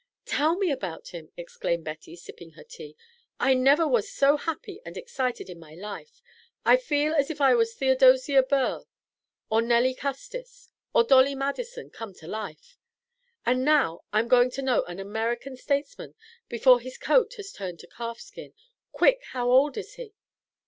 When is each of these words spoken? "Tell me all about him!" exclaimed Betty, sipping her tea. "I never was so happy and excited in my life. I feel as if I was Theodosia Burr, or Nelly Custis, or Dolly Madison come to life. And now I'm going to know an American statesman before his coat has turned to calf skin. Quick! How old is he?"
"Tell 0.25 0.55
me 0.57 0.69
all 0.69 0.73
about 0.73 1.09
him!" 1.09 1.29
exclaimed 1.37 1.83
Betty, 1.83 2.15
sipping 2.15 2.53
her 2.53 2.63
tea. 2.63 2.95
"I 3.39 3.53
never 3.53 3.87
was 3.87 4.11
so 4.11 4.35
happy 4.35 4.81
and 4.83 4.97
excited 4.97 5.47
in 5.47 5.59
my 5.59 5.75
life. 5.75 6.23
I 6.65 6.77
feel 6.77 7.13
as 7.13 7.29
if 7.29 7.39
I 7.39 7.53
was 7.53 7.75
Theodosia 7.75 8.41
Burr, 8.41 8.83
or 9.51 9.61
Nelly 9.61 9.93
Custis, 9.93 10.71
or 10.91 11.03
Dolly 11.03 11.35
Madison 11.35 11.91
come 11.91 12.15
to 12.15 12.25
life. 12.27 12.79
And 13.45 13.63
now 13.63 14.01
I'm 14.11 14.27
going 14.27 14.49
to 14.49 14.63
know 14.63 14.83
an 14.85 14.99
American 14.99 15.55
statesman 15.55 16.15
before 16.49 16.79
his 16.79 16.97
coat 16.97 17.35
has 17.35 17.51
turned 17.51 17.77
to 17.81 17.87
calf 17.87 18.19
skin. 18.21 18.55
Quick! 18.91 19.21
How 19.33 19.51
old 19.51 19.77
is 19.77 19.93
he?" 19.97 20.15